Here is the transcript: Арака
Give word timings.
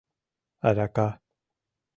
Арака 0.67 1.07